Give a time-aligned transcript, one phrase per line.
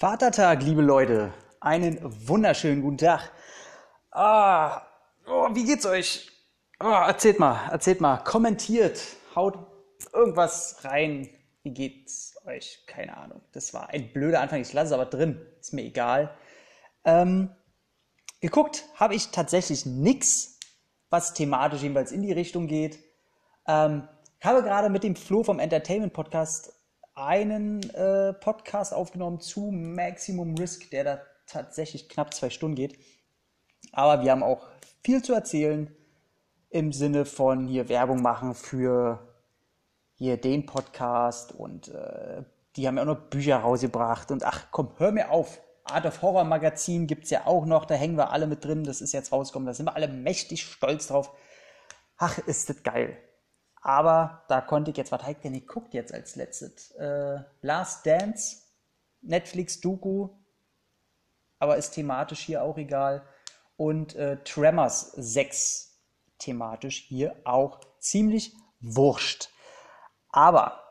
[0.00, 1.32] Vatertag, liebe Leute.
[1.58, 1.98] Einen
[2.28, 3.32] wunderschönen guten Tag.
[4.12, 4.82] Ah,
[5.26, 6.30] oh, wie geht's euch?
[6.78, 9.02] Oh, erzählt mal, erzählt mal, kommentiert,
[9.34, 9.58] haut
[10.12, 11.28] irgendwas rein.
[11.64, 12.84] Wie geht's euch?
[12.86, 13.40] Keine Ahnung.
[13.50, 14.60] Das war ein blöder Anfang.
[14.60, 15.44] Ich lasse es aber drin.
[15.58, 16.32] Ist mir egal.
[17.02, 17.50] Ähm,
[18.40, 20.60] geguckt habe ich tatsächlich nichts,
[21.10, 23.00] was thematisch jedenfalls in die Richtung geht.
[23.66, 24.06] Ähm,
[24.44, 26.77] habe gerade mit dem Flo vom Entertainment Podcast
[27.18, 32.98] einen äh, Podcast aufgenommen zu Maximum Risk, der da tatsächlich knapp zwei Stunden geht.
[33.92, 34.68] Aber wir haben auch
[35.02, 35.94] viel zu erzählen
[36.70, 39.26] im Sinne von hier Werbung machen für
[40.14, 42.42] hier den Podcast und äh,
[42.76, 45.60] die haben ja auch noch Bücher rausgebracht und ach komm, hör mir auf.
[45.84, 48.84] Art of Horror Magazin gibt es ja auch noch, da hängen wir alle mit drin,
[48.84, 51.32] das ist jetzt rausgekommen, da sind wir alle mächtig stolz drauf.
[52.18, 53.16] Ach, ist das geil.
[53.88, 56.90] Aber da konnte ich jetzt, was habe ich denn geguckt jetzt als letztes?
[56.96, 58.58] Äh, Last Dance,
[59.22, 60.28] Netflix Doku,
[61.58, 63.26] aber ist thematisch hier auch egal.
[63.78, 66.02] Und äh, Tremors 6
[66.38, 69.48] thematisch hier auch ziemlich wurscht.
[70.28, 70.84] Aber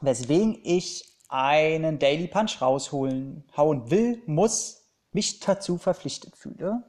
[0.00, 6.82] weswegen ich einen Daily Punch rausholen, hauen will, muss, mich dazu verpflichtet fühle,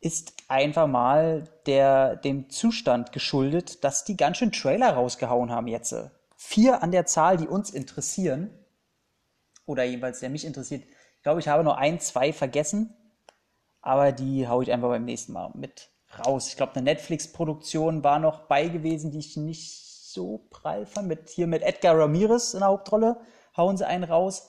[0.00, 5.94] ist einfach mal der, dem Zustand geschuldet, dass die ganz schön Trailer rausgehauen haben jetzt.
[6.36, 8.50] Vier an der Zahl, die uns interessieren.
[9.66, 10.84] Oder jedenfalls, der mich interessiert.
[11.16, 12.94] Ich glaube, ich habe nur ein, zwei vergessen.
[13.80, 15.90] Aber die haue ich einfach beim nächsten Mal mit
[16.24, 16.48] raus.
[16.48, 21.08] Ich glaube, eine Netflix-Produktion war noch bei gewesen, die ich nicht so prall fand.
[21.08, 23.20] Mit, hier mit Edgar Ramirez in der Hauptrolle.
[23.56, 24.48] Hauen sie einen raus.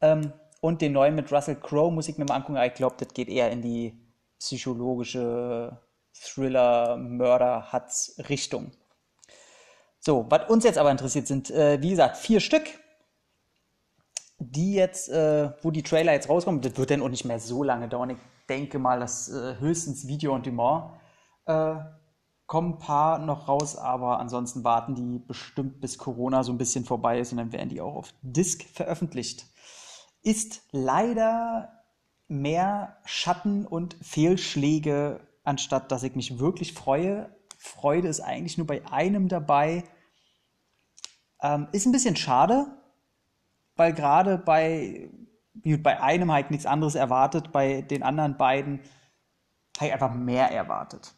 [0.00, 2.62] Ähm, und den neuen mit Russell Crowe muss ich mir mal angucken.
[2.62, 4.03] Ich glaube, das geht eher in die
[4.44, 5.80] psychologische
[6.12, 8.72] Thriller, Mörder, Hatz Richtung.
[9.98, 12.64] So, was uns jetzt aber interessiert sind, äh, wie gesagt, vier Stück,
[14.38, 17.62] die jetzt, äh, wo die Trailer jetzt rauskommen, das wird dann auch nicht mehr so
[17.62, 18.10] lange dauern.
[18.10, 20.92] Ich denke mal, dass äh, höchstens Video on Demand
[21.46, 21.76] äh,
[22.46, 26.84] kommen ein paar noch raus, aber ansonsten warten die bestimmt bis Corona so ein bisschen
[26.84, 29.46] vorbei ist und dann werden die auch auf Disc veröffentlicht.
[30.22, 31.73] Ist leider
[32.28, 37.34] mehr Schatten und Fehlschläge, anstatt dass ich mich wirklich freue.
[37.58, 39.84] Freude ist eigentlich nur bei einem dabei.
[41.42, 42.66] Ähm, ist ein bisschen schade,
[43.76, 45.10] weil gerade bei,
[45.54, 48.80] bei einem halt nichts anderes erwartet, bei den anderen beiden
[49.76, 51.14] habe ich einfach mehr erwartet.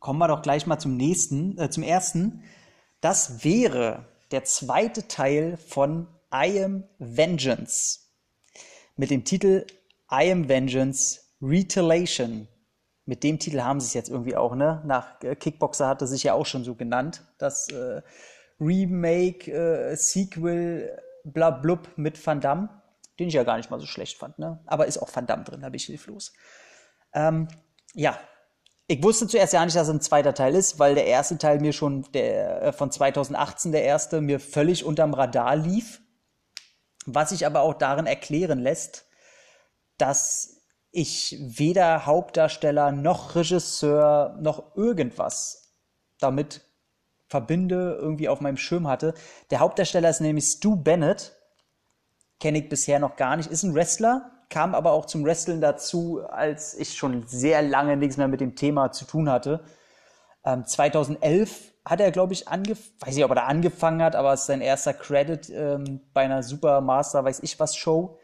[0.00, 2.42] Kommen wir doch gleich mal zum nächsten, äh, zum ersten.
[3.00, 8.03] Das wäre der zweite Teil von I Am Vengeance
[8.96, 9.66] mit dem Titel
[10.10, 12.48] I Am Vengeance Retaliation.
[13.06, 14.82] Mit dem Titel haben sie es jetzt irgendwie auch, ne?
[14.86, 17.22] Nach äh, Kickboxer hatte sich ja auch schon so genannt.
[17.38, 18.00] Das äh,
[18.58, 22.68] Remake, äh, Sequel, blablub mit Van Damme,
[23.18, 24.60] den ich ja gar nicht mal so schlecht fand, ne?
[24.66, 26.32] Aber ist auch Van Damme drin, da bin ich hilflos.
[27.12, 27.48] Ähm,
[27.92, 28.18] ja,
[28.86, 31.60] ich wusste zuerst ja nicht, dass es ein zweiter Teil ist, weil der erste Teil
[31.60, 36.00] mir schon der, äh, von 2018, der erste, mir völlig unterm Radar lief
[37.06, 39.06] was sich aber auch darin erklären lässt,
[39.98, 45.72] dass ich weder Hauptdarsteller noch Regisseur noch irgendwas
[46.20, 46.62] damit
[47.26, 49.14] verbinde, irgendwie auf meinem Schirm hatte.
[49.50, 51.32] Der Hauptdarsteller ist nämlich Stu Bennett,
[52.38, 56.22] kenne ich bisher noch gar nicht, ist ein Wrestler, kam aber auch zum Wrestling dazu,
[56.28, 59.64] als ich schon sehr lange nichts mehr mit dem Thema zu tun hatte.
[60.44, 64.32] Ähm, 2011 hat er, glaube ich, angefangen, weiß nicht, ob er da angefangen hat, aber
[64.32, 68.18] es ist sein erster Credit ähm, bei einer Supermaster, weiß ich was, Show.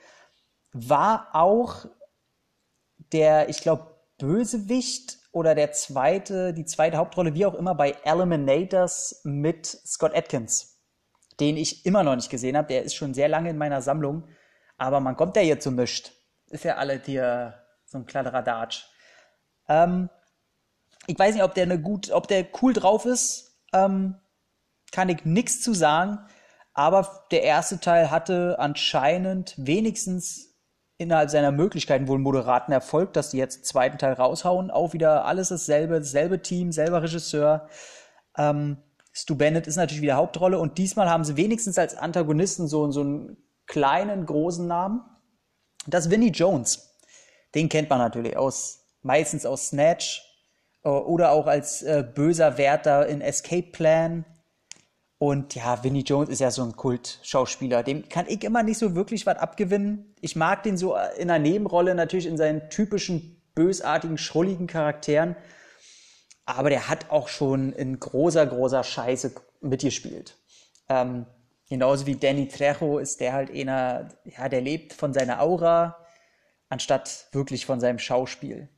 [0.73, 1.87] War auch
[3.13, 9.21] der, ich glaube, Bösewicht oder der zweite, die zweite Hauptrolle, wie auch immer, bei Eliminators
[9.25, 10.81] mit Scott Atkins,
[11.39, 12.69] den ich immer noch nicht gesehen habe.
[12.69, 14.25] Der ist schon sehr lange in meiner Sammlung,
[14.79, 16.13] aber man kommt ja jetzt so mischt.
[16.49, 18.87] Ist ja alle dir so ein Kladderadatsch.
[19.69, 20.09] Ähm,
[21.07, 24.17] ich weiß nicht, ob der eine gut, ob der cool drauf ist, ähm,
[24.93, 26.19] kann ich nichts zu sagen.
[26.73, 30.51] Aber der erste Teil hatte anscheinend wenigstens
[30.99, 34.71] innerhalb seiner Möglichkeiten wohl moderaten Erfolg, dass die jetzt den zweiten Teil raushauen.
[34.71, 37.69] Auch wieder alles dasselbe, dasselbe Team, selber Regisseur.
[38.37, 38.77] Ähm,
[39.13, 43.01] Stu Bennett ist natürlich wieder Hauptrolle und diesmal haben sie wenigstens als Antagonisten so, so
[43.01, 45.03] einen kleinen, großen Namen.
[45.87, 46.99] Das ist Vinnie Jones.
[47.55, 50.30] Den kennt man natürlich aus, meistens aus Snatch
[50.89, 54.25] oder auch als äh, böser Wärter in Escape Plan.
[55.19, 57.83] Und ja, Vinnie Jones ist ja so ein Kult-Schauspieler.
[57.83, 60.15] Dem kann ich immer nicht so wirklich was abgewinnen.
[60.21, 65.37] Ich mag den so in einer Nebenrolle, natürlich in seinen typischen bösartigen, schrulligen Charakteren.
[66.47, 70.39] Aber der hat auch schon in großer, großer Scheiße mitgespielt.
[70.89, 71.27] Ähm,
[71.71, 76.05] Genauso wie Danny Trejo ist der halt einer, ja, der lebt von seiner Aura,
[76.69, 78.69] anstatt wirklich von seinem Schauspiel.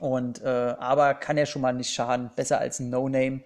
[0.00, 3.42] Und äh, aber kann ja schon mal nicht schaden, besser als ein No-Name.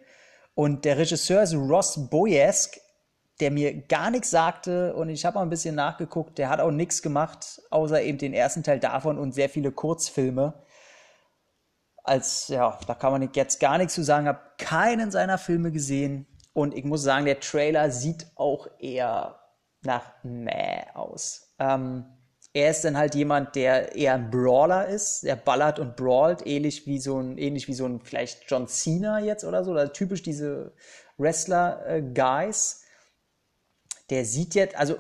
[0.55, 2.79] Und der Regisseur ist Ross Boyask,
[3.41, 6.71] der mir gar nichts sagte und ich habe mal ein bisschen nachgeguckt, der hat auch
[6.71, 10.55] nichts gemacht, außer eben den ersten Teil davon und sehr viele Kurzfilme.
[12.05, 16.27] Als, ja, da kann man jetzt gar nichts zu sagen, habe keinen seiner Filme gesehen
[16.53, 19.41] und ich muss sagen, der Trailer sieht auch eher
[19.83, 21.55] nach meh aus.
[21.59, 22.05] Ähm,
[22.55, 26.87] er ist dann halt jemand, der eher ein Brawler ist, der ballert und brawlt, ähnlich
[26.87, 30.23] wie so ein, ähnlich wie so ein vielleicht John Cena jetzt oder so, oder typisch
[30.23, 30.73] diese
[31.19, 32.85] Wrestler-Guys.
[34.11, 34.97] der sieht jetzt, also,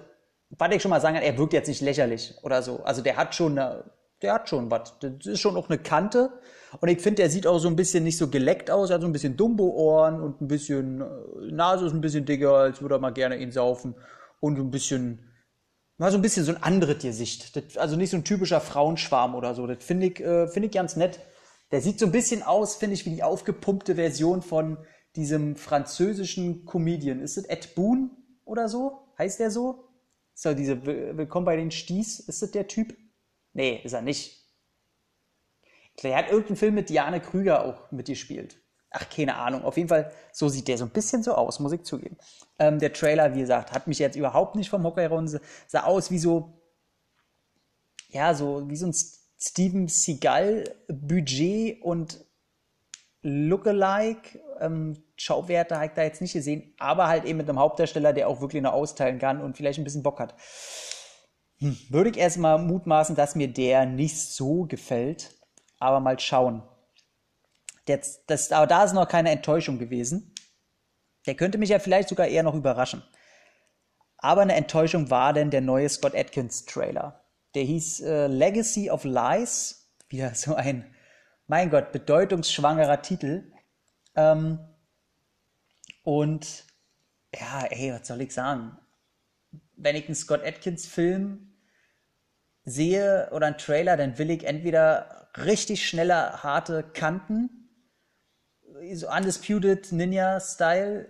[0.50, 2.82] was ich schon mal sagen kann, er wirkt jetzt nicht lächerlich oder so.
[2.84, 3.84] Also der hat schon eine,
[4.22, 4.94] der hat schon was.
[5.00, 6.31] Das ist schon auch eine Kante.
[6.81, 8.90] Und ich finde, der sieht auch so ein bisschen nicht so geleckt aus.
[8.90, 11.04] Er hat so ein bisschen Dumbo-Ohren und ein bisschen, äh,
[11.50, 13.94] Nase ist ein bisschen dicker, als würde er mal gerne ihn saufen.
[14.40, 15.31] Und ein bisschen,
[16.02, 17.56] mal so ein bisschen so ein anderes Gesicht.
[17.56, 19.66] Das, also nicht so ein typischer Frauenschwarm oder so.
[19.66, 21.20] Das finde ich, äh, finde ich ganz nett.
[21.70, 24.78] Der sieht so ein bisschen aus, finde ich, wie die aufgepumpte Version von
[25.14, 27.20] diesem französischen Comedian.
[27.20, 28.10] Ist das Ed Boon
[28.44, 28.99] oder so?
[29.16, 29.88] Heißt der so?
[30.34, 32.96] So, diese Willkommen bei den Sties, ist das der Typ?
[33.52, 34.43] Nee, ist er nicht.
[36.02, 38.62] Er hat irgendeinen Film mit Diane Krüger auch mitgespielt.
[38.92, 39.64] Ach, keine Ahnung.
[39.64, 42.16] Auf jeden Fall, so sieht der so ein bisschen so aus, muss ich zugeben.
[42.58, 45.40] Ähm, der Trailer, wie gesagt, hat mich jetzt überhaupt nicht vom Hocker herunter.
[45.66, 46.52] Sah aus wie so,
[48.08, 48.94] ja, so wie so ein
[49.40, 52.24] Steven Seagal-Budget und
[53.22, 54.40] Lookalike.
[54.60, 58.28] Ähm, Schauwerte habe ich da jetzt nicht gesehen, aber halt eben mit einem Hauptdarsteller, der
[58.28, 60.34] auch wirklich noch austeilen kann und vielleicht ein bisschen Bock hat.
[61.58, 65.34] Hm, würde ich erstmal mutmaßen, dass mir der nicht so gefällt
[65.82, 66.62] aber mal schauen.
[67.87, 70.34] Das, das, aber da ist noch keine Enttäuschung gewesen.
[71.26, 73.02] Der könnte mich ja vielleicht sogar eher noch überraschen.
[74.19, 77.25] Aber eine Enttäuschung war denn der neue Scott Atkins Trailer.
[77.55, 79.90] Der hieß äh, Legacy of Lies.
[80.08, 80.94] Wieder so ein,
[81.46, 83.52] mein Gott, bedeutungsschwangerer Titel.
[84.14, 84.61] Ähm,
[86.05, 86.64] und
[87.35, 88.78] ja, ey, was soll ich sagen?
[89.76, 91.55] Wenn ich einen Scott Atkins Film
[92.64, 97.62] sehe oder einen Trailer, dann will ich entweder richtig schnelle, harte Kanten,
[98.94, 101.08] so Undisputed Ninja-Style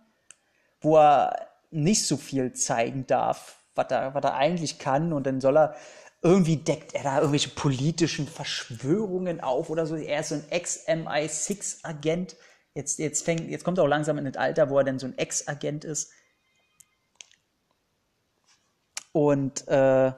[0.81, 5.13] wo er nicht so viel zeigen darf, was er, was er eigentlich kann.
[5.13, 5.75] Und dann soll er,
[6.23, 9.95] irgendwie deckt er da irgendwelche politischen Verschwörungen auf oder so.
[9.95, 12.37] Er ist so ein Ex-MI6-Agent.
[12.73, 15.05] Jetzt, jetzt, fängt, jetzt kommt er auch langsam in das Alter, wo er dann so
[15.05, 16.11] ein Ex-Agent ist.
[19.11, 20.13] Und, äh,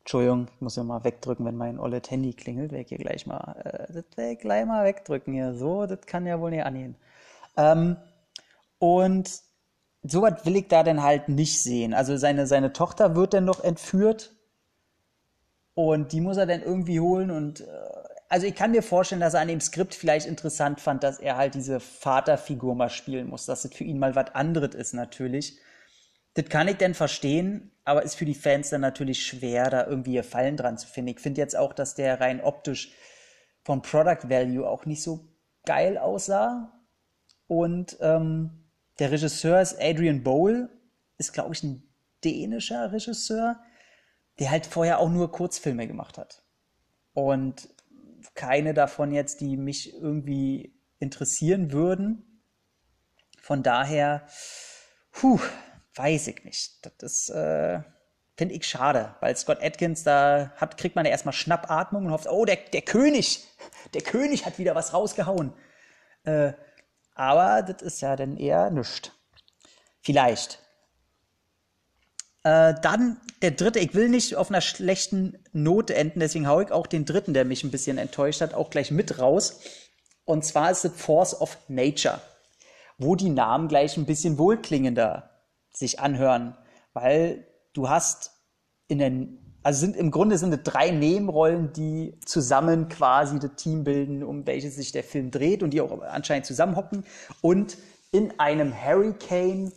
[0.00, 2.72] Entschuldigung, ich muss ja mal wegdrücken, wenn mein olles Handy klingelt.
[2.72, 5.54] Weg hier gleich mal, äh, das werde gleich mal wegdrücken hier.
[5.54, 6.96] So, das kann ja wohl nicht angehen.
[7.58, 7.98] Ähm,
[8.78, 9.30] und
[10.02, 11.92] sowas will ich da dann halt nicht sehen.
[11.92, 14.34] Also seine, seine Tochter wird dann noch entführt
[15.74, 17.64] und die muss er dann irgendwie holen und äh,
[18.28, 21.36] also ich kann mir vorstellen, dass er an dem Skript vielleicht interessant fand, dass er
[21.36, 25.58] halt diese Vaterfigur mal spielen muss, dass es für ihn mal was anderes ist natürlich.
[26.32, 30.14] Das kann ich denn verstehen, aber ist für die Fans dann natürlich schwer, da irgendwie
[30.14, 31.10] ihr Fallen dran zu finden.
[31.10, 32.94] Ich finde jetzt auch, dass der rein optisch
[33.64, 35.28] vom Product Value auch nicht so
[35.66, 36.72] geil aussah.
[37.48, 38.64] Und ähm,
[38.98, 40.70] der Regisseur ist Adrian Bowl,
[41.18, 41.82] ist, glaube ich, ein
[42.24, 43.60] dänischer Regisseur,
[44.42, 46.42] der halt vorher auch nur Kurzfilme gemacht hat.
[47.14, 47.68] Und
[48.34, 52.42] keine davon jetzt, die mich irgendwie interessieren würden.
[53.40, 54.26] Von daher,
[55.12, 55.38] puh,
[55.94, 56.84] weiß ich nicht.
[56.84, 57.82] Das ist, äh,
[58.36, 62.26] finde ich schade, weil Scott Atkins, da hat, kriegt man ja erstmal Schnappatmung und hofft,
[62.28, 63.46] oh, der, der König,
[63.94, 65.52] der König hat wieder was rausgehauen.
[66.24, 66.54] Äh,
[67.14, 69.12] aber das ist ja dann eher nichts.
[70.00, 70.61] Vielleicht.
[72.44, 76.72] Äh, dann der dritte, ich will nicht auf einer schlechten Note enden, deswegen haue ich
[76.72, 79.60] auch den dritten, der mich ein bisschen enttäuscht hat, auch gleich mit raus.
[80.24, 82.20] Und zwar ist es Force of Nature,
[82.98, 85.30] wo die Namen gleich ein bisschen wohlklingender
[85.72, 86.56] sich anhören,
[86.92, 88.32] weil du hast
[88.88, 93.84] in den also sind im Grunde sind es drei Nebenrollen, die zusammen quasi das Team
[93.84, 97.04] bilden, um welches sich der Film dreht und die auch anscheinend zusammenhocken.
[97.40, 97.76] Und
[98.10, 99.72] in einem Hurricane,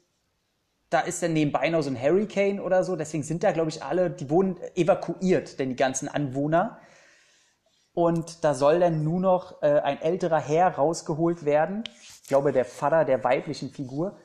[0.90, 2.96] da ist dann nebenbei noch so ein Hurricane oder so.
[2.96, 6.80] Deswegen sind da, glaube ich, alle, die wurden evakuiert, denn die ganzen Anwohner.
[7.92, 11.84] Und da soll dann nur noch äh, ein älterer Herr rausgeholt werden.
[12.02, 14.18] Ich glaube, der Vater der weiblichen Figur.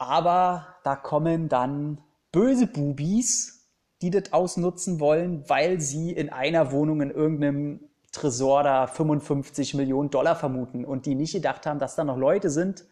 [0.00, 2.00] Aber da kommen dann
[2.32, 3.68] böse Bubis,
[4.00, 7.80] die das ausnutzen wollen, weil sie in einer Wohnung in irgendeinem
[8.10, 12.48] Tresor da 55 Millionen Dollar vermuten und die nicht gedacht haben, dass da noch Leute
[12.48, 12.86] sind,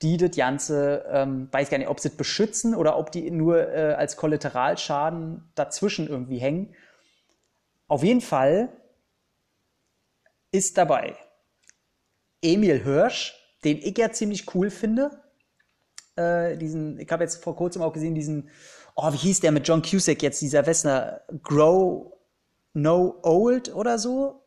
[0.00, 3.58] die das Ganze, ähm, weiß gar nicht, ob sie es beschützen oder ob die nur
[3.74, 6.72] äh, als Kollateralschaden dazwischen irgendwie hängen.
[7.88, 8.68] Auf jeden Fall
[10.52, 11.16] ist dabei
[12.42, 15.10] Emil Hirsch, den ich ja ziemlich cool finde.
[16.18, 18.50] Äh, diesen, ich habe jetzt vor kurzem auch gesehen, diesen,
[18.96, 22.12] oh, wie hieß der mit John Cusack jetzt, dieser Westner, Grow
[22.74, 24.42] No Old oder so?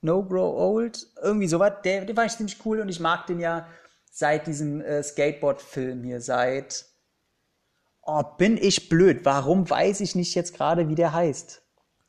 [0.00, 1.06] No Grow Old?
[1.22, 1.74] Irgendwie sowas.
[1.84, 3.68] Der, der war ich ziemlich cool und ich mag den ja
[4.10, 6.86] seit diesem äh, Skateboard-Film hier, seit.
[8.02, 9.20] Oh, bin ich blöd.
[9.24, 11.62] Warum weiß ich nicht jetzt gerade, wie der heißt?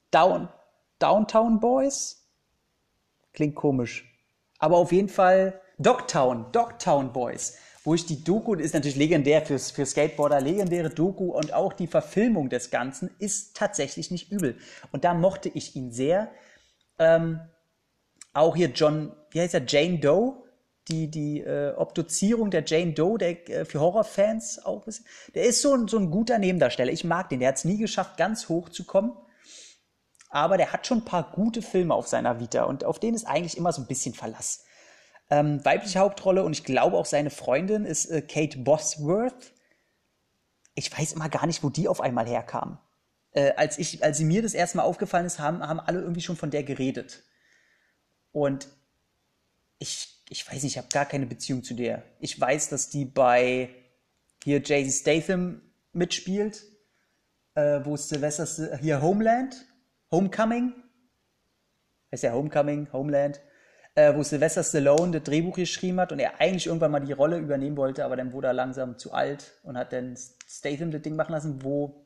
[0.10, 0.50] Down,
[0.98, 2.28] Downtown Boys?
[3.34, 4.10] Klingt komisch.
[4.58, 7.58] Aber auf jeden Fall Dogtown, Dogtown Boys.
[7.84, 11.88] Wo ich die Doku, ist natürlich legendär fürs, für Skateboarder, legendäre Doku und auch die
[11.88, 14.58] Verfilmung des Ganzen ist tatsächlich nicht übel.
[14.92, 16.32] Und da mochte ich ihn sehr.
[16.98, 17.42] Ähm,
[18.34, 20.44] auch hier John, wie heißt er, Jane Doe,
[20.88, 25.04] die, die äh, Obduzierung der Jane Doe, der äh, für Horrorfans auch ist.
[25.36, 26.92] Der ist so ein, so ein guter Nebendarsteller.
[26.92, 27.40] Ich mag den.
[27.40, 29.14] Der hat es nie geschafft, ganz hoch zu kommen.
[30.30, 33.28] Aber der hat schon ein paar gute Filme auf seiner Vita und auf denen ist
[33.28, 34.66] eigentlich immer so ein bisschen Verlass.
[35.30, 39.54] Ähm, weibliche Hauptrolle und ich glaube auch seine Freundin ist äh, Kate Bosworth.
[40.76, 42.80] Ich weiß immer gar nicht, wo die auf einmal herkam.
[43.32, 46.22] Äh, als, ich, als sie mir das erste Mal aufgefallen ist, haben, haben alle irgendwie
[46.22, 47.24] schon von der geredet.
[48.32, 48.68] Und
[49.80, 52.04] ich ich weiß nicht, ich habe gar keine Beziehung zu der.
[52.20, 53.70] Ich weiß, dass die bei
[54.44, 55.62] hier Jay Statham
[55.92, 56.64] mitspielt,
[57.54, 59.66] äh, wo ist Sylvester, hier Homeland,
[60.12, 60.74] Homecoming,
[62.12, 63.42] heißt ja Homecoming, Homeland,
[63.96, 67.38] äh, wo Sylvester Stallone das Drehbuch geschrieben hat und er eigentlich irgendwann mal die Rolle
[67.38, 71.16] übernehmen wollte, aber dann wurde er langsam zu alt und hat dann Statham das Ding
[71.16, 72.04] machen lassen, wo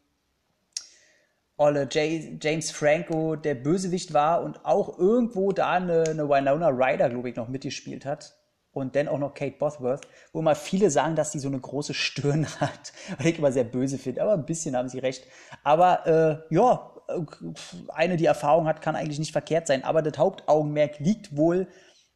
[1.59, 7.29] Olle James Franco der Bösewicht war und auch irgendwo da eine, eine Winona Ryder, glaube
[7.29, 8.35] ich, noch mitgespielt hat.
[8.71, 11.95] Und dann auch noch Kate Bosworth, wo immer viele sagen, dass die so eine große
[11.95, 12.93] Stirn hat.
[13.17, 15.25] Was ich immer sehr böse finde, aber ein bisschen haben sie recht.
[15.63, 16.91] Aber äh, ja,
[17.89, 19.83] eine, die Erfahrung hat, kann eigentlich nicht verkehrt sein.
[19.83, 21.67] Aber das Hauptaugenmerk liegt wohl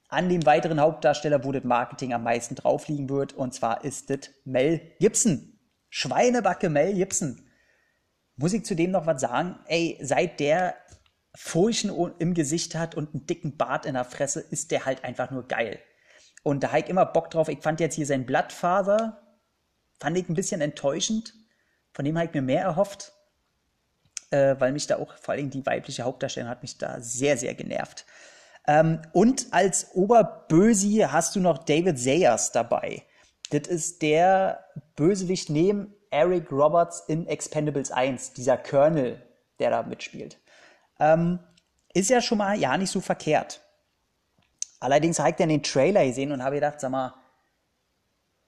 [0.09, 3.33] an dem weiteren Hauptdarsteller, wo das Marketing am meisten drauf liegen wird.
[3.33, 5.59] Und zwar ist das Mel Gibson.
[5.89, 7.47] Schweinebacke Mel Gibson.
[8.35, 9.59] Muss ich zudem noch was sagen?
[9.67, 10.75] Ey, seit der
[11.33, 15.31] Furchen im Gesicht hat und einen dicken Bart in der Fresse, ist der halt einfach
[15.31, 15.79] nur geil.
[16.43, 17.47] Und da habe ich immer Bock drauf.
[17.47, 19.21] Ich fand jetzt hier sein Bloodfather,
[19.99, 21.33] fand ich ein bisschen enttäuschend.
[21.93, 23.13] Von dem habe ich mir mehr erhofft,
[24.31, 27.53] äh, weil mich da auch, vor allem die weibliche Hauptdarstellerin hat mich da sehr, sehr
[27.53, 28.05] genervt.
[28.67, 33.03] Ähm, und als Oberbösi hast du noch David Sayers dabei.
[33.51, 39.21] Das ist der Bösewicht neben Eric Roberts in Expendables 1, dieser Colonel,
[39.59, 40.39] der da mitspielt.
[40.99, 41.39] Ähm,
[41.93, 43.61] ist ja schon mal ja nicht so verkehrt.
[44.79, 47.13] Allerdings habe ich dann den Trailer gesehen und habe gedacht, sag mal,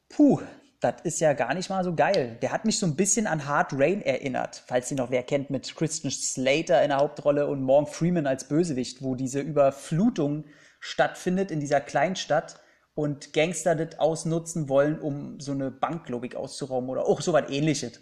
[0.10, 0.42] puh,
[0.84, 2.38] das ist ja gar nicht mal so geil.
[2.42, 5.50] Der hat mich so ein bisschen an Hard Rain erinnert, falls ihn noch wer kennt,
[5.50, 10.46] mit Christian Slater in der Hauptrolle und Morgan Freeman als Bösewicht, wo diese Überflutung
[10.80, 12.60] stattfindet in dieser Kleinstadt
[12.96, 17.34] und Gangster das ausnutzen wollen, um so eine Bank, glaube ich, auszurauben oder auch so
[17.34, 18.02] was ähnliches.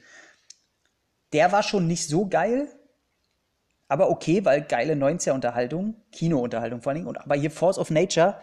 [1.34, 2.68] Der war schon nicht so geil,
[3.88, 8.40] aber okay, weil geile 90er-Unterhaltung, Kino-Unterhaltung vor allen Dingen, und aber hier Force of Nature,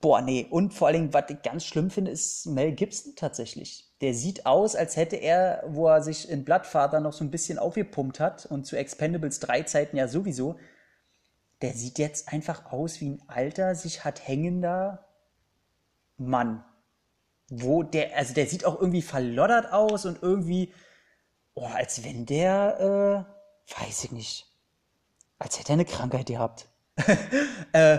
[0.00, 0.46] boah, nee.
[0.48, 3.90] Und vor allen Dingen, was ich ganz schlimm finde, ist Mel Gibson tatsächlich.
[4.00, 7.58] Der sieht aus, als hätte er, wo er sich in Bloodfather noch so ein bisschen
[7.58, 10.56] aufgepumpt hat und zu Expendables 3 Zeiten ja sowieso,
[11.60, 15.06] der sieht jetzt einfach aus wie ein alter, sich hat hängender
[16.16, 16.64] Mann.
[17.50, 20.72] Wo der, also der sieht auch irgendwie verloddert aus und irgendwie,
[21.54, 23.26] oh, als wenn der,
[23.68, 24.46] äh, weiß ich nicht,
[25.38, 26.68] als hätte er eine Krankheit gehabt.
[27.72, 27.98] äh,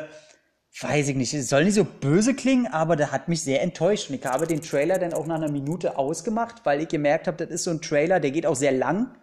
[0.79, 4.09] weiß ich nicht, es soll nicht so böse klingen, aber der hat mich sehr enttäuscht.
[4.09, 7.37] Und ich habe den Trailer dann auch nach einer Minute ausgemacht, weil ich gemerkt habe,
[7.37, 9.15] das ist so ein Trailer, der geht auch sehr lang,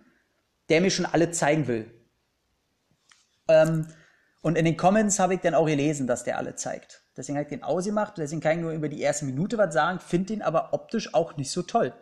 [0.68, 1.90] der mir schon alle zeigen will.
[3.48, 3.86] Ähm,
[4.42, 7.02] und in den Comments habe ich dann auch gelesen, dass der alle zeigt.
[7.16, 8.18] Deswegen habe ich den ausgemacht.
[8.18, 11.36] Deswegen kann ich nur über die erste Minute was sagen, finde den aber optisch auch
[11.36, 11.94] nicht so toll.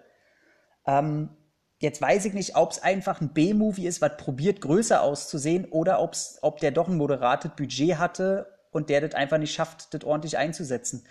[0.86, 1.30] Ähm,
[1.78, 6.00] Jetzt weiß ich nicht, ob es einfach ein B-Movie ist, was probiert größer auszusehen oder
[6.00, 10.04] ob's, ob der doch ein moderates Budget hatte und der das einfach nicht schafft, das
[10.04, 11.06] ordentlich einzusetzen.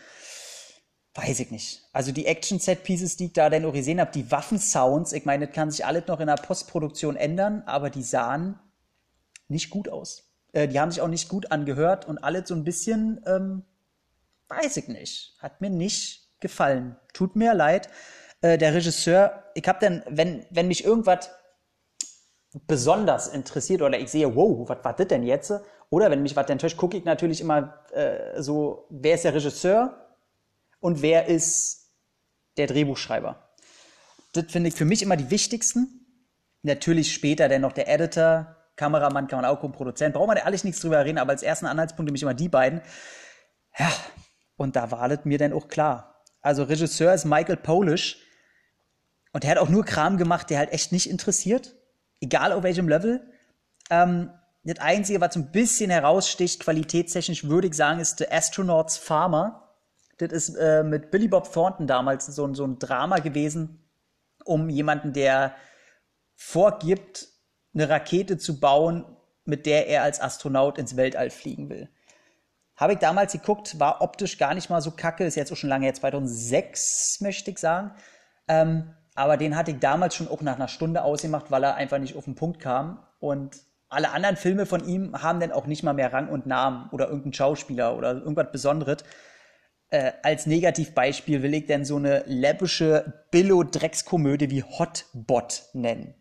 [1.15, 1.81] Weiß ich nicht.
[1.93, 5.55] Also die Action-Set-Pieces, die ich da denn auch gesehen habe, die Waffensounds, ich meine, das
[5.55, 8.59] kann sich alles noch in der Postproduktion ändern, aber die sahen
[9.47, 10.31] nicht gut aus.
[10.51, 13.63] Äh, die haben sich auch nicht gut angehört und alles so ein bisschen, ähm,
[14.49, 15.35] weiß ich nicht.
[15.39, 16.97] Hat mir nicht gefallen.
[17.13, 17.89] Tut mir leid.
[18.41, 21.31] Äh, der Regisseur, ich habe dann, wenn, wenn mich irgendwas
[22.67, 25.53] besonders interessiert oder ich sehe, wow, was war das denn jetzt?
[25.95, 30.17] Oder wenn mich was enttäuscht, gucke ich natürlich immer äh, so, wer ist der Regisseur
[30.81, 31.93] und wer ist
[32.57, 33.49] der Drehbuchschreiber.
[34.33, 36.05] Das finde ich für mich immer die wichtigsten.
[36.63, 40.65] Natürlich später dann noch der Editor, Kameramann kann man auch gucken, Produzent, braucht man alles
[40.65, 42.81] nichts drüber reden, aber als ersten Anhaltspunkt nämlich immer die beiden.
[43.79, 43.89] Ja,
[44.57, 46.25] und da war das mir dann auch klar.
[46.41, 48.17] Also Regisseur ist Michael Polish,
[49.31, 51.73] und der hat auch nur Kram gemacht, der halt echt nicht interessiert.
[52.19, 53.31] Egal auf welchem Level.
[53.89, 54.29] Ähm,
[54.65, 59.69] das Einzige, was so ein bisschen heraussticht, qualitätstechnisch würde ich sagen, ist The Astronauts Farmer.
[60.17, 63.83] Das ist äh, mit Billy Bob Thornton damals so, so ein Drama gewesen,
[64.43, 65.53] um jemanden, der
[66.35, 67.27] vorgibt,
[67.73, 69.05] eine Rakete zu bauen,
[69.43, 71.89] mit der er als Astronaut ins Weltall fliegen will.
[72.75, 75.69] Habe ich damals geguckt, war optisch gar nicht mal so kacke, ist jetzt auch schon
[75.69, 77.91] lange her, 2006 möchte ich sagen.
[78.47, 81.99] Ähm, aber den hatte ich damals schon auch nach einer Stunde ausgemacht, weil er einfach
[81.99, 82.99] nicht auf den Punkt kam.
[83.19, 86.89] Und alle anderen Filme von ihm haben dann auch nicht mal mehr Rang und Namen
[86.91, 89.03] oder irgendein Schauspieler oder irgendwas Besonderes.
[89.89, 96.15] Äh, als Negativbeispiel will ich denn so eine läppische Billo-Dreckskomödie wie Hotbot nennen.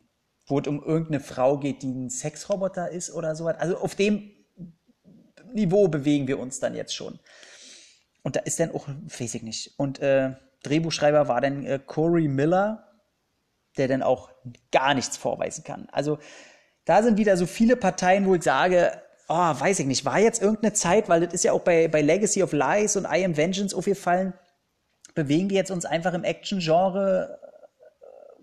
[0.46, 3.56] Wo es um irgendeine Frau geht, die ein Sexroboter ist oder sowas.
[3.58, 4.30] Also auf dem
[5.54, 7.18] Niveau bewegen wir uns dann jetzt schon.
[8.22, 9.78] Und da ist dann auch, weiß ich nicht.
[9.78, 12.88] Und äh, Drehbuchschreiber war dann äh, Corey Miller,
[13.76, 14.30] der dann auch
[14.70, 15.88] gar nichts vorweisen kann.
[15.90, 16.18] Also
[16.84, 18.92] da sind wieder so viele Parteien, wo ich sage,
[19.28, 22.02] oh, weiß ich nicht, war jetzt irgendeine Zeit, weil das ist ja auch bei, bei
[22.02, 24.34] Legacy of Lies und I Am Vengeance aufgefallen,
[25.14, 27.38] bewegen wir jetzt uns einfach im Action-Genre,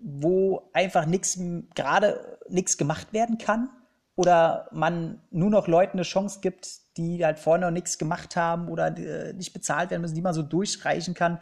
[0.00, 1.38] wo einfach nichts,
[1.74, 3.70] gerade nichts gemacht werden kann?
[4.16, 8.68] Oder man nur noch Leuten eine Chance gibt, die halt vorher noch nichts gemacht haben
[8.68, 11.38] oder äh, nicht bezahlt werden müssen, die man so durchreichen kann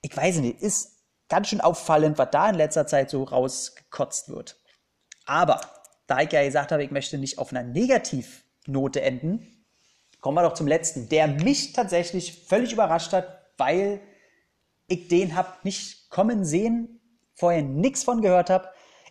[0.00, 0.96] ich weiß nicht, ist
[1.28, 4.56] ganz schön auffallend, was da in letzter Zeit so rausgekotzt wird.
[5.26, 5.60] Aber
[6.08, 9.64] da ich ja gesagt habe, ich möchte nicht auf einer Negativnote enden,
[10.20, 14.00] kommen wir doch zum letzten, der mich tatsächlich völlig überrascht hat, weil
[14.88, 17.00] ich den hab nicht kommen sehen,
[17.34, 18.68] vorher nichts von gehört habe.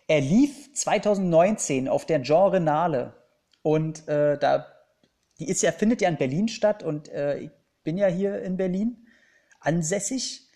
[0.08, 3.14] Er lief 2019 auf der Genre Nale
[3.62, 4.66] und äh, da
[5.38, 7.50] die ist ja findet ja in Berlin statt und äh, ich
[7.84, 9.06] bin ja hier in Berlin
[9.60, 10.47] ansässig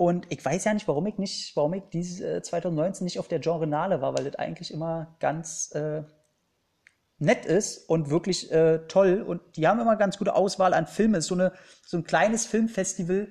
[0.00, 3.28] und ich weiß ja nicht, warum ich nicht, warum ich diese äh, 2019 nicht auf
[3.28, 6.04] der Genrenale war, weil das eigentlich immer ganz äh,
[7.18, 9.20] nett ist und wirklich äh, toll.
[9.20, 11.16] Und die haben immer ganz gute Auswahl an Filmen.
[11.16, 11.52] Es ist so, eine,
[11.84, 13.28] so ein kleines Filmfestival.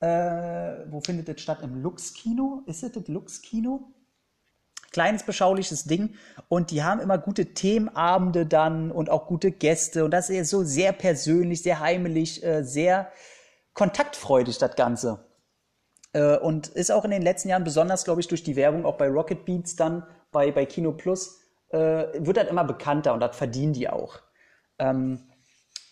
[0.00, 1.58] Äh, wo findet das statt?
[1.62, 2.64] Im Lux-Kino?
[2.66, 3.94] Ist es das Lux-Kino?
[4.90, 6.16] Kleines, beschauliches Ding.
[6.48, 10.04] Und die haben immer gute Themenabende dann und auch gute Gäste.
[10.04, 13.12] Und das ist so sehr persönlich, sehr heimelig, äh, sehr
[13.74, 15.29] kontaktfreudig, das Ganze.
[16.12, 18.96] Äh, und ist auch in den letzten Jahren besonders, glaube ich, durch die Werbung, auch
[18.96, 23.36] bei Rocket Beats dann, bei, bei Kino Plus, äh, wird halt immer bekannter und das
[23.36, 24.20] verdienen die auch.
[24.78, 25.20] Ähm,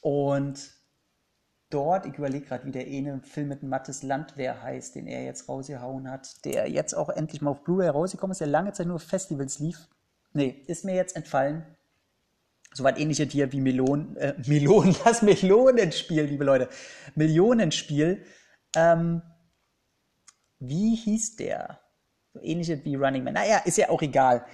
[0.01, 0.71] und
[1.71, 5.49] dort, ich überlege gerade, wie der eine Film mit Mattes Landwehr heißt, den er jetzt
[5.49, 8.99] rausgehauen hat, der jetzt auch endlich mal auf Blu-ray rausgekommen ist, der lange Zeit nur
[8.99, 9.89] Festivals lief.
[10.33, 11.65] Nee, ist mir jetzt entfallen.
[12.73, 16.69] Soweit ähnliches hier wie Melonen, äh, Melonen, das Melonenspiel, liebe Leute.
[17.15, 18.25] Millionenspiel.
[18.77, 19.23] Ähm,
[20.61, 21.81] wie hieß der?
[22.35, 23.35] So ähnlich wie Running Man.
[23.35, 24.45] Naja, ist ja auch egal.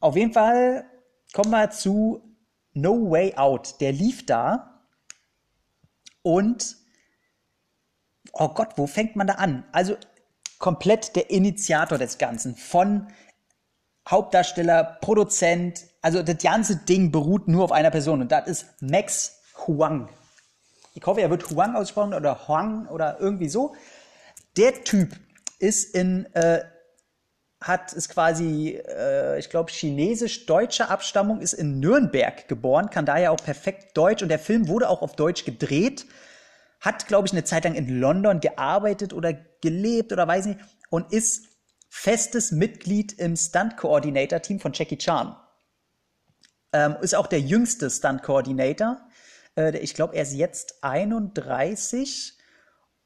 [0.00, 0.84] Auf jeden Fall
[1.32, 2.22] kommen wir zu
[2.72, 3.80] No Way Out.
[3.80, 4.86] Der lief da
[6.22, 6.76] und
[8.32, 9.64] oh Gott, wo fängt man da an?
[9.72, 9.96] Also
[10.58, 13.08] komplett der Initiator des Ganzen von
[14.08, 19.40] Hauptdarsteller, Produzent, also das ganze Ding beruht nur auf einer Person und das ist Max
[19.66, 20.08] Huang.
[20.94, 23.74] Ich hoffe, er wird Huang ausgesprochen oder Huang oder irgendwie so.
[24.56, 25.16] Der Typ
[25.58, 26.62] ist in, äh,
[27.60, 33.42] hat, ist quasi, äh, ich glaube, chinesisch-deutscher Abstammung, ist in Nürnberg geboren, kann daher auch
[33.42, 36.06] perfekt Deutsch und der Film wurde auch auf Deutsch gedreht,
[36.80, 40.60] hat, glaube ich, eine Zeit lang in London gearbeitet oder gelebt oder weiß nicht
[40.90, 41.46] und ist
[41.88, 45.36] festes Mitglied im Stunt-Coordinator-Team von Jackie Chan.
[46.72, 49.00] Ähm, ist auch der jüngste Stunt-Coordinator.
[49.56, 52.38] Äh, ich glaube, er ist jetzt 31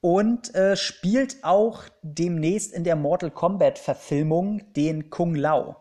[0.06, 5.74] und äh, spielt auch demnächst in der Mortal Kombat Verfilmung den Kung Lao.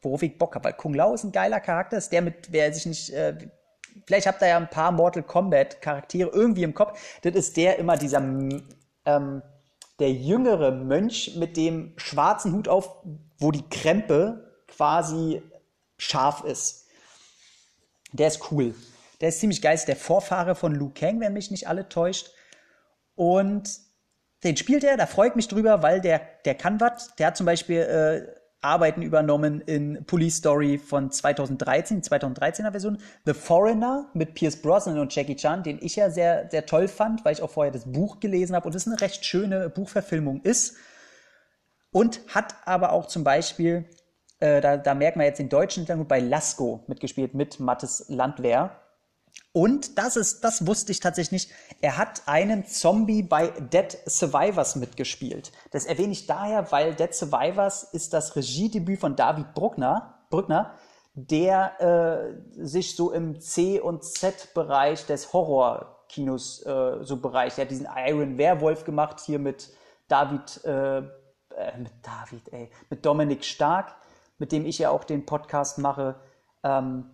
[0.00, 2.72] Worauf ich Bock habe, weil Kung Lao ist ein geiler Charakter, ist der mit, wer
[2.72, 3.36] sich nicht, äh,
[4.06, 6.98] vielleicht habt ihr ja ein paar Mortal Kombat Charaktere irgendwie im Kopf.
[7.20, 8.20] Das ist der immer dieser,
[9.04, 9.42] ähm,
[9.98, 13.02] der jüngere Mönch mit dem schwarzen Hut auf,
[13.36, 15.42] wo die Krempe quasi
[15.98, 16.86] scharf ist.
[18.12, 18.74] Der ist cool.
[19.20, 22.30] Der ist ziemlich geil, ist der Vorfahre von Liu Kang, wenn mich nicht alle täuscht.
[23.18, 23.80] Und
[24.44, 27.16] den spielt er, da freut mich drüber, weil der, der kann was.
[27.16, 32.98] Der hat zum Beispiel äh, Arbeiten übernommen in Police Story von 2013, 2013er Version.
[33.26, 37.24] The Foreigner mit Pierce Brosnan und Jackie Chan, den ich ja sehr, sehr toll fand,
[37.24, 40.76] weil ich auch vorher das Buch gelesen habe und es eine recht schöne Buchverfilmung ist.
[41.90, 43.84] Und hat aber auch zum Beispiel,
[44.38, 48.80] äh, da, da merkt man jetzt den deutschen Hintergrund, bei Lasko mitgespielt mit Mattes Landwehr.
[49.52, 51.50] Und das ist, das wusste ich tatsächlich nicht.
[51.80, 55.52] Er hat einen Zombie bei Dead Survivors mitgespielt.
[55.70, 60.74] Das erwähne ich daher, weil Dead Survivors ist das Regiedebüt von David Bruckner, Brückner,
[61.14, 61.80] der
[62.56, 67.58] äh, sich so im C- und Z-Bereich des Horrorkinos äh, so bereicht.
[67.58, 69.70] Er hat diesen Iron Werewolf gemacht hier mit
[70.06, 71.02] David, äh, äh,
[71.78, 73.96] mit David, ey, mit Dominik Stark,
[74.38, 76.14] mit dem ich ja auch den Podcast mache.
[76.62, 77.10] Ähm,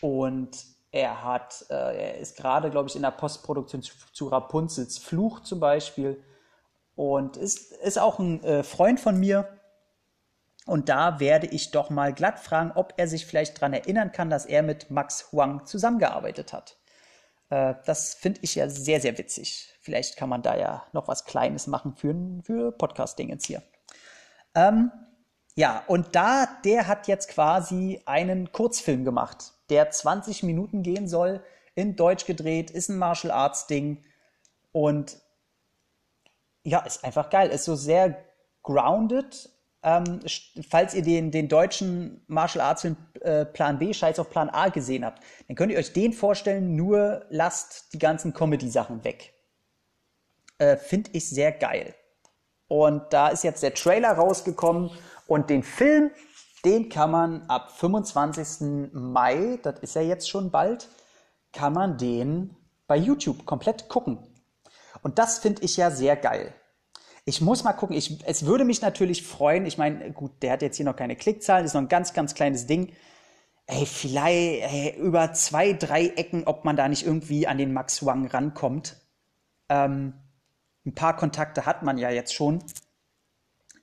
[0.00, 0.56] und
[0.92, 5.40] er hat, äh, er ist gerade, glaube ich, in der Postproduktion zu, zu, Rapunzels Fluch
[5.40, 6.22] zum Beispiel
[6.94, 9.58] und ist, ist auch ein äh, Freund von mir.
[10.66, 14.30] Und da werde ich doch mal glatt fragen, ob er sich vielleicht daran erinnern kann,
[14.30, 16.76] dass er mit Max Huang zusammengearbeitet hat.
[17.48, 19.74] Äh, das finde ich ja sehr, sehr witzig.
[19.80, 23.62] Vielleicht kann man da ja noch was Kleines machen für, für Podcast-Dingens hier.
[24.54, 24.92] Ähm,
[25.54, 31.42] ja, und da, der hat jetzt quasi einen Kurzfilm gemacht der 20 Minuten gehen soll,
[31.74, 34.04] in Deutsch gedreht, ist ein Martial Arts Ding
[34.70, 35.16] und
[36.62, 38.22] ja, ist einfach geil, ist so sehr
[38.62, 39.48] grounded.
[39.82, 40.20] Ähm,
[40.68, 44.68] falls ihr den, den deutschen Martial Arts Film äh, Plan B, Scheiß auf Plan A
[44.68, 49.32] gesehen habt, dann könnt ihr euch den vorstellen, nur lasst die ganzen Comedy-Sachen weg.
[50.58, 51.94] Äh, Finde ich sehr geil.
[52.68, 54.90] Und da ist jetzt der Trailer rausgekommen
[55.26, 56.10] und den Film
[56.64, 58.92] den kann man ab 25.
[58.92, 60.88] Mai, das ist ja jetzt schon bald,
[61.52, 64.18] kann man den bei YouTube komplett gucken.
[65.02, 66.54] Und das finde ich ja sehr geil.
[67.24, 70.62] Ich muss mal gucken, ich, es würde mich natürlich freuen, ich meine, gut, der hat
[70.62, 72.92] jetzt hier noch keine Klickzahlen, ist noch ein ganz, ganz kleines Ding.
[73.66, 78.04] Ey, vielleicht ey, über zwei, drei Ecken, ob man da nicht irgendwie an den Max
[78.04, 78.96] Wang rankommt.
[79.68, 80.14] Ähm,
[80.84, 82.64] ein paar Kontakte hat man ja jetzt schon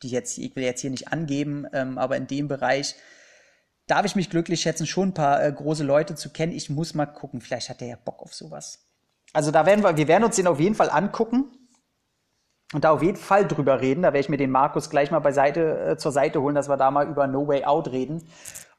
[0.04, 2.96] die jetzt, ich will jetzt hier nicht angeben, ähm, aber in dem Bereich
[3.88, 6.54] darf ich mich glücklich schätzen, schon ein paar äh, große Leute zu kennen.
[6.54, 8.86] Ich muss mal gucken, vielleicht hat der ja Bock auf sowas.
[9.34, 11.46] Also da werden wir, wir werden uns den auf jeden Fall angucken
[12.74, 14.04] und da auf jeden Fall drüber reden.
[14.04, 16.78] Da werde ich mir den Markus gleich mal beiseite, äh, zur Seite holen, dass wir
[16.78, 18.24] da mal über No Way Out reden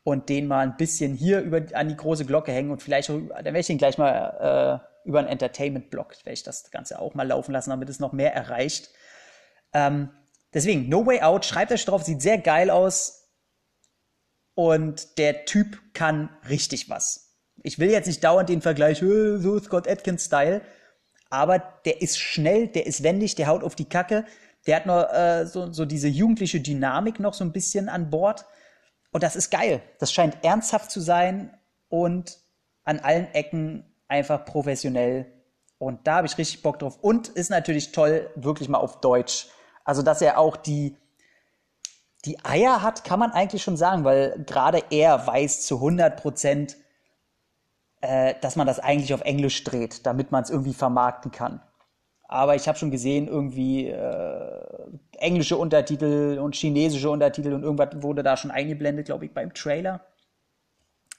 [0.02, 3.28] und den mal ein bisschen hier über, an die große Glocke hängen und vielleicht, dann
[3.28, 7.26] werde ich den gleich mal äh, über einen Entertainment-Blog, werde ich das Ganze auch mal
[7.26, 8.90] laufen lassen, damit es noch mehr erreicht.
[9.72, 10.11] Ähm,
[10.52, 13.28] Deswegen, No Way Out, schreibt euch drauf, sieht sehr geil aus.
[14.54, 17.36] Und der Typ kann richtig was.
[17.62, 20.62] Ich will jetzt nicht dauernd den Vergleich, so Scott Atkins-Style,
[21.30, 24.24] aber der ist schnell, der ist wendig, der haut auf die Kacke.
[24.66, 28.44] Der hat noch äh, so, so diese jugendliche Dynamik noch so ein bisschen an Bord.
[29.12, 29.80] Und das ist geil.
[29.98, 31.56] Das scheint ernsthaft zu sein
[31.88, 32.38] und
[32.84, 35.26] an allen Ecken einfach professionell.
[35.78, 36.98] Und da habe ich richtig Bock drauf.
[37.00, 39.46] Und ist natürlich toll, wirklich mal auf Deutsch
[39.90, 40.96] also, dass er auch die,
[42.24, 46.76] die Eier hat, kann man eigentlich schon sagen, weil gerade er weiß zu 100 Prozent,
[48.00, 51.61] äh, dass man das eigentlich auf Englisch dreht, damit man es irgendwie vermarkten kann.
[52.29, 54.61] Aber ich habe schon gesehen, irgendwie äh,
[55.18, 60.07] englische Untertitel und chinesische Untertitel und irgendwas wurde da schon eingeblendet, glaube ich, beim Trailer.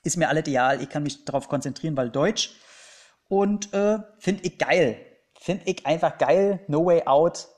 [0.06, 2.56] Ist mir alles ideal, ich kann mich darauf konzentrieren, weil Deutsch.
[3.28, 4.96] Und äh, finde ich geil.
[5.38, 6.62] Finde ich einfach geil.
[6.70, 7.50] No Way Out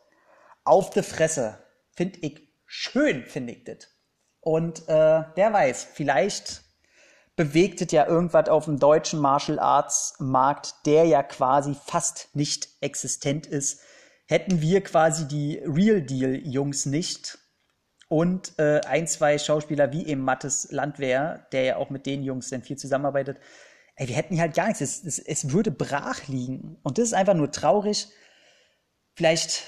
[0.63, 1.59] auf die Fresse.
[1.95, 3.87] Finde ich schön, finde ich das.
[4.39, 6.63] Und äh, wer weiß, vielleicht
[7.35, 12.69] bewegt es ja irgendwas auf dem deutschen Martial Arts Markt, der ja quasi fast nicht
[12.81, 13.81] existent ist.
[14.27, 17.37] Hätten wir quasi die Real Deal Jungs nicht
[18.09, 22.49] und äh, ein, zwei Schauspieler wie eben Mattes Landwehr, der ja auch mit den Jungs
[22.49, 23.39] dann viel zusammenarbeitet,
[23.95, 24.81] ey, wir hätten halt gar nichts.
[24.81, 26.77] Es, es, es würde brach liegen.
[26.83, 28.07] Und das ist einfach nur traurig.
[29.15, 29.63] Vielleicht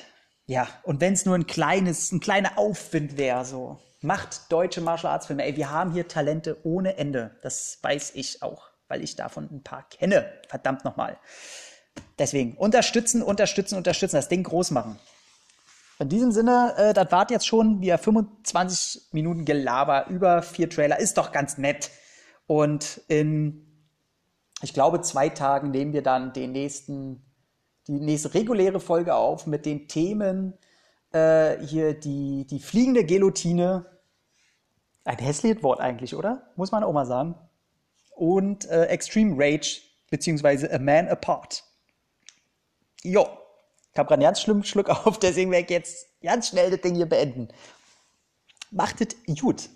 [0.48, 3.80] ja, und wenn es nur ein kleines, ein kleiner Aufwind wäre, so.
[4.02, 5.44] Macht deutsche Martial Arts Filme.
[5.44, 7.36] Ey, wir haben hier Talente ohne Ende.
[7.42, 10.32] Das weiß ich auch, weil ich davon ein paar kenne.
[10.48, 11.18] Verdammt nochmal.
[12.20, 15.00] deswegen unterstützen, unterstützen, unterstützen, das Ding groß machen.
[15.98, 21.00] In diesem Sinne, äh, das war jetzt schon wieder 25 Minuten Gelaber über vier Trailer.
[21.00, 21.90] Ist doch ganz nett.
[22.48, 23.66] Und in,
[24.62, 27.25] ich glaube, zwei Tagen nehmen wir dann den nächsten,
[27.88, 30.58] die nächste reguläre Folge auf mit den Themen
[31.12, 33.86] äh, hier die, die fliegende Guillotine.
[35.04, 36.52] Ein hässliches Wort eigentlich, oder?
[36.56, 37.36] Muss man auch mal sagen.
[38.16, 41.64] Und äh, Extreme Rage, beziehungsweise A Man Apart.
[43.04, 43.28] Jo.
[43.92, 46.82] Ich habe gerade einen ganz schlimmen Schluck auf, deswegen werde ich jetzt ganz schnell das
[46.82, 47.50] Ding hier beenden.
[48.72, 49.70] Macht es gut.